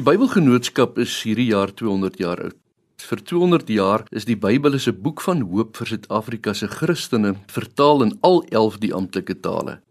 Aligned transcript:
Die 0.00 0.06
Bybelgenootskap 0.06 0.94
is 1.02 1.12
hierdie 1.26 1.50
jaar 1.50 1.74
200 1.76 2.14
jaar 2.22 2.40
oud. 2.40 2.54
Vir 3.04 3.20
200 3.20 3.68
jaar 3.68 4.04
is 4.16 4.24
die 4.24 4.36
Bybel 4.44 4.72
'n 4.72 4.96
boek 4.96 5.20
van 5.20 5.42
hoop 5.42 5.76
vir 5.76 5.86
Suid-Afrika 5.86 6.54
se 6.54 6.68
Christene, 6.68 7.34
vertaal 7.48 8.02
in 8.04 8.16
al 8.22 8.40
11 8.48 8.78
die 8.78 8.94
amptelike 8.94 9.40
tale. 9.40 9.82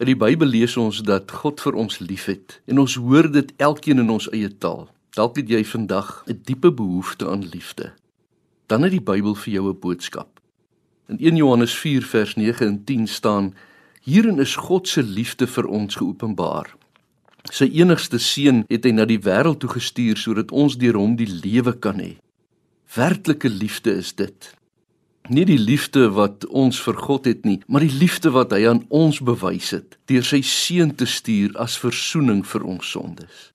In 0.00 0.06
die 0.06 0.16
Bybel 0.16 0.48
lees 0.48 0.76
ons 0.76 1.02
dat 1.02 1.30
God 1.30 1.60
vir 1.60 1.74
ons 1.74 1.98
liefhet 1.98 2.62
en 2.66 2.78
ons 2.78 2.94
hoor 2.94 3.30
dit 3.32 3.52
elkeen 3.58 3.98
in 3.98 4.10
ons 4.10 4.30
eie 4.32 4.48
taal. 4.48 4.88
Dalk 5.12 5.36
het 5.36 5.48
jy 5.48 5.64
vandag 5.64 6.24
'n 6.26 6.40
diepe 6.44 6.72
behoefte 6.72 7.28
aan 7.28 7.44
liefde. 7.44 7.92
Dan 8.66 8.82
het 8.82 8.92
die 8.92 9.04
Bybel 9.12 9.34
vir 9.34 9.52
jou 9.52 9.68
'n 9.68 9.78
boodskap. 9.78 10.40
In 11.08 11.18
1 11.20 11.36
Johannes 11.36 11.74
4 11.74 12.02
vers 12.02 12.34
9 12.36 12.66
en 12.66 12.84
10 12.84 13.06
staan: 13.06 13.54
Hierin 14.00 14.40
is 14.40 14.56
God 14.56 14.88
se 14.88 15.02
liefde 15.02 15.46
vir 15.46 15.66
ons 15.66 15.94
geopenbaar. 15.94 16.76
Sy 17.52 17.66
enigste 17.76 18.18
seun 18.18 18.62
het 18.70 18.86
hy 18.88 18.94
na 18.96 19.04
die 19.04 19.20
wêreld 19.20 19.60
toe 19.60 19.68
gestuur 19.74 20.16
sodat 20.16 20.52
ons 20.52 20.78
deur 20.80 20.96
hom 20.96 21.16
die 21.18 21.28
lewe 21.28 21.74
kan 21.76 22.00
hê. 22.00 22.14
Werklike 22.94 23.50
liefde 23.52 23.92
is 24.00 24.14
dit. 24.16 24.54
Nie 25.28 25.44
die 25.48 25.58
liefde 25.60 26.10
wat 26.16 26.44
ons 26.48 26.80
vir 26.84 26.96
God 27.00 27.28
het 27.28 27.44
nie, 27.44 27.58
maar 27.68 27.84
die 27.84 27.92
liefde 27.92 28.32
wat 28.32 28.52
hy 28.52 28.64
aan 28.68 28.82
ons 28.88 29.20
bewys 29.24 29.72
het 29.76 29.98
deur 30.08 30.24
sy 30.24 30.40
seun 30.44 30.94
te 30.96 31.08
stuur 31.08 31.56
as 31.60 31.76
verzoening 31.80 32.42
vir 32.48 32.64
ons 32.64 32.90
sondes. 32.96 33.52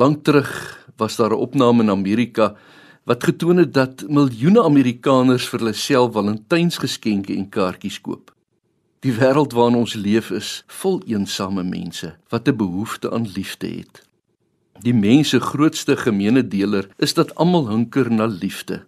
Lank 0.00 0.24
terug 0.24 0.50
was 0.98 1.16
daar 1.16 1.32
'n 1.32 1.44
opname 1.46 1.82
in 1.82 1.90
Amerika 1.90 2.56
wat 3.04 3.24
getoon 3.24 3.56
het 3.56 3.72
dat 3.72 4.04
miljoene 4.08 4.62
Amerikaners 4.62 5.48
vir 5.48 5.60
hulle 5.60 5.72
self 5.72 6.12
Valentynsgeskenke 6.12 7.36
en 7.36 7.48
kaartjies 7.48 8.00
koop. 8.00 8.33
Die 9.04 9.12
wêreld 9.12 9.52
waarin 9.52 9.76
ons 9.76 9.92
leef 10.00 10.30
is 10.32 10.50
vol 10.80 11.02
eensame 11.04 11.60
mense 11.68 12.14
wat 12.32 12.48
'n 12.48 12.56
behoefte 12.56 13.10
aan 13.12 13.26
liefde 13.36 13.68
het. 13.68 14.00
Die 14.80 14.94
mense 14.94 15.40
grootste 15.40 15.96
gemeenedeler 15.96 16.88
is 16.96 17.14
dat 17.14 17.34
almal 17.34 17.68
hunker 17.68 18.12
na 18.12 18.24
liefde. 18.24 18.86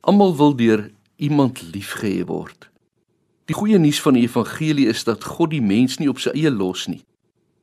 Almal 0.00 0.36
wil 0.36 0.54
deur 0.56 0.90
iemand 1.16 1.62
liefgehê 1.74 2.24
word. 2.24 2.70
Die 3.44 3.54
goeie 3.54 3.78
nuus 3.78 4.00
van 4.00 4.14
die 4.14 4.22
evangelie 4.22 4.86
is 4.86 5.04
dat 5.04 5.24
God 5.24 5.50
die 5.50 5.62
mens 5.62 5.98
nie 5.98 6.08
op 6.08 6.18
sy 6.18 6.30
eie 6.30 6.50
los 6.50 6.86
nie. 6.86 7.04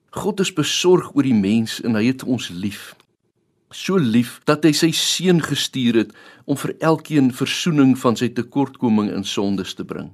God 0.09 0.39
is 0.39 0.53
besorg 0.53 1.15
oor 1.15 1.23
die 1.23 1.39
mens 1.39 1.81
en 1.81 1.95
hy 1.95 2.05
het 2.05 2.23
ons 2.23 2.49
lief. 2.49 2.95
So 3.71 3.95
lief 3.95 4.41
dat 4.43 4.63
hy 4.63 4.71
sy 4.71 4.91
seun 4.91 5.41
gestuur 5.41 5.95
het 5.95 6.11
om 6.45 6.58
vir 6.58 6.75
elkeen 6.80 7.33
verzoening 7.33 7.97
van 7.97 8.15
sy 8.15 8.27
tekortkoming 8.27 9.09
en 9.11 9.23
sondes 9.23 9.73
te 9.73 9.85
bring. 9.85 10.11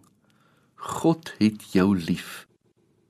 God 0.83 1.31
het 1.39 1.61
jou 1.71 1.93
lief. 1.95 2.43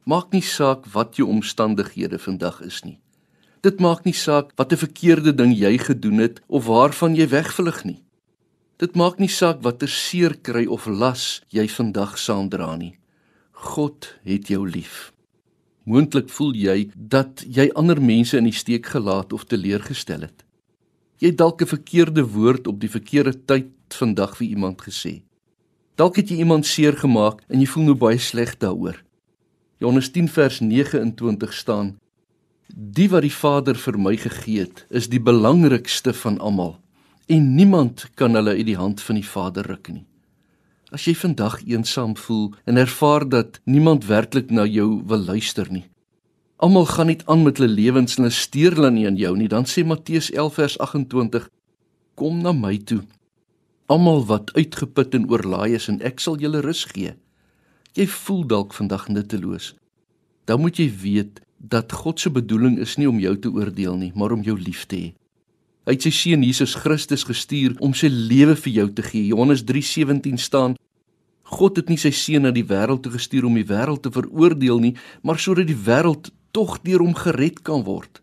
Maak 0.06 0.30
nie 0.36 0.44
saak 0.46 0.86
wat 0.94 1.18
jou 1.18 1.26
omstandighede 1.32 2.20
vandag 2.22 2.60
is 2.62 2.84
nie. 2.86 3.00
Dit 3.66 3.80
maak 3.82 4.04
nie 4.06 4.14
saak 4.14 4.52
wat 4.60 4.74
'n 4.74 4.78
verkeerde 4.78 5.34
ding 5.34 5.58
jy 5.58 5.78
gedoen 5.78 6.20
het 6.20 6.42
of 6.48 6.66
waarvan 6.66 7.16
jy 7.16 7.28
wegvlug 7.28 7.84
nie. 7.84 8.04
Dit 8.78 8.96
maak 8.96 9.18
nie 9.20 9.30
saak 9.30 9.64
watter 9.64 9.88
seer 9.88 10.36
kry 10.42 10.66
of 10.66 10.86
las 10.86 11.42
jy 11.50 11.68
vandag 11.68 12.18
saamdra 12.18 12.76
nie. 12.76 12.98
God 13.52 14.20
het 14.24 14.48
jou 14.48 14.70
lief. 14.70 15.14
Moontlik 15.84 16.30
voel 16.30 16.54
jy 16.54 16.92
dat 16.96 17.44
jy 17.48 17.72
ander 17.76 18.02
mense 18.02 18.38
in 18.38 18.44
die 18.44 18.60
steek 18.60 18.86
gelaat 18.86 19.34
of 19.34 19.46
teleurgestel 19.46 20.22
het. 20.22 20.44
Jy 21.18 21.28
het 21.28 21.38
dalk 21.38 21.62
'n 21.62 21.66
verkeerde 21.66 22.24
woord 22.24 22.68
op 22.68 22.80
die 22.80 22.90
verkeerde 22.90 23.46
tyd 23.46 23.72
vandag 23.90 24.38
vir 24.38 24.48
iemand 24.48 24.82
gesê. 24.82 25.24
Dalk 25.96 26.16
het 26.18 26.32
jy 26.32 26.40
iemand 26.42 26.66
seer 26.66 26.96
gemaak 26.98 27.44
en 27.54 27.62
jy 27.62 27.68
voel 27.70 27.92
nou 27.92 27.98
baie 28.02 28.18
sleg 28.18 28.56
daaroor. 28.58 28.98
Johannes 29.78 30.10
10 30.10 30.30
vers 30.34 30.58
29 30.60 31.54
staan: 31.54 31.92
Die 32.74 33.10
wat 33.12 33.22
die 33.22 33.34
Vader 33.34 33.78
vir 33.78 34.00
my 34.02 34.16
gegee 34.18 34.66
het, 34.66 34.86
is 34.90 35.12
die 35.14 35.22
belangrikste 35.22 36.16
van 36.18 36.40
almal 36.40 36.80
en 37.32 37.54
niemand 37.56 38.08
kan 38.20 38.34
hulle 38.36 38.58
uit 38.58 38.66
die 38.68 38.78
hand 38.78 39.02
van 39.02 39.16
die 39.16 39.28
Vader 39.28 39.70
ruk 39.70 39.88
nie. 39.94 40.04
As 40.92 41.06
jy 41.08 41.14
vandag 41.16 41.62
eensaam 41.64 42.18
voel 42.20 42.52
en 42.66 42.78
ervaar 42.78 43.24
dat 43.30 43.62
niemand 43.64 44.10
werklik 44.10 44.52
na 44.52 44.66
jou 44.66 45.02
wil 45.08 45.24
luister 45.30 45.70
nie. 45.72 45.86
Almal 46.58 46.90
gaan 46.90 47.08
net 47.14 47.24
aan 47.30 47.46
met 47.46 47.62
hulle 47.62 47.72
lewens 47.72 48.18
en 48.18 48.26
hulle 48.26 48.36
steur 48.36 48.76
hulle 48.76 48.92
nie 48.92 49.06
aan 49.08 49.18
jou 49.18 49.36
nie, 49.38 49.48
dan 49.48 49.70
sê 49.70 49.86
Matteus 49.86 50.32
11 50.34 50.58
vers 50.58 50.78
28: 50.80 51.50
Kom 52.18 52.42
na 52.42 52.52
my 52.52 52.78
toe 52.82 53.04
almal 53.92 54.24
wat 54.26 54.54
uitgeput 54.56 55.16
en 55.18 55.30
oorlaai 55.30 55.76
is 55.76 55.90
en 55.92 56.00
ek 56.02 56.24
sal 56.24 56.40
julle 56.42 56.62
rus 56.64 56.86
gee. 56.92 57.16
Jy 57.94 58.08
voel 58.10 58.46
dalk 58.50 58.74
vandag 58.74 59.08
nutteloos. 59.12 59.74
Dan 60.46 60.64
moet 60.64 60.80
jy 60.80 60.88
weet 61.02 61.42
dat 61.58 61.92
God 61.92 62.20
se 62.20 62.32
bedoeling 62.34 62.80
is 62.84 62.98
nie 62.98 63.08
om 63.08 63.20
jou 63.20 63.36
te 63.40 63.52
oordeel 63.52 63.96
nie, 64.00 64.12
maar 64.16 64.32
om 64.32 64.42
jou 64.44 64.58
lief 64.60 64.88
te 64.88 64.96
hê. 65.00 65.12
Hy 65.84 65.98
het 65.98 66.06
sy 66.06 66.14
seun 66.16 66.44
Jesus 66.48 66.78
Christus 66.80 67.26
gestuur 67.28 67.76
om 67.84 67.94
sy 67.96 68.08
lewe 68.08 68.56
vir 68.56 68.74
jou 68.74 68.88
te 68.96 69.04
gee. 69.04 69.28
Johannes 69.28 69.66
3:17 69.68 70.40
staan: 70.40 70.78
God 71.44 71.78
het 71.78 71.90
nie 71.92 72.00
sy 72.00 72.12
seun 72.16 72.48
na 72.48 72.52
die 72.56 72.66
wêreld 72.66 73.04
toe 73.04 73.12
gestuur 73.12 73.46
om 73.46 73.60
die 73.60 73.68
wêreld 73.68 74.04
te 74.04 74.12
veroordeel 74.12 74.80
nie, 74.80 74.96
maar 75.22 75.40
sodat 75.40 75.68
die 75.68 75.78
wêreld 75.78 76.32
tog 76.56 76.80
deur 76.88 77.04
hom 77.04 77.14
gered 77.14 77.62
kan 77.68 77.84
word. 77.84 78.23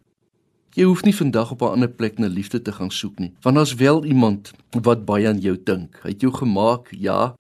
Jy 0.81 0.87
hoef 0.89 1.03
nie 1.05 1.13
vandag 1.13 1.51
op 1.53 1.61
'n 1.63 1.75
ander 1.77 1.91
plek 1.93 2.19
na 2.19 2.27
liefde 2.27 2.63
te 2.63 2.73
gaan 2.73 2.91
soek 2.91 3.19
nie, 3.19 3.33
want 3.43 3.57
daar's 3.57 3.75
wel 3.75 4.05
iemand 4.05 4.53
wat 4.71 5.05
baie 5.05 5.29
aan 5.29 5.41
jou 5.41 5.57
dink. 5.65 6.01
Hy 6.03 6.09
het 6.09 6.21
jou 6.21 6.33
gemaak, 6.33 6.89
ja. 6.91 7.37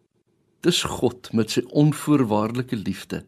Dis 0.60 0.82
God 0.82 1.32
met 1.32 1.50
sy 1.50 1.62
onvoorwaardelike 1.72 2.76
liefde. 2.76 3.24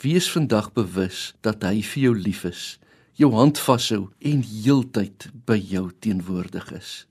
Wees 0.00 0.30
vandag 0.30 0.72
bewus 0.72 1.34
dat 1.40 1.62
hy 1.62 1.82
vir 1.82 2.02
jou 2.02 2.14
lief 2.16 2.44
is, 2.44 2.78
jou 3.12 3.32
hand 3.32 3.58
vashou 3.58 4.08
en 4.18 4.42
heeltyd 4.42 5.28
by 5.44 5.58
jou 5.58 5.90
teenwoordig 6.00 6.72
is. 6.72 7.06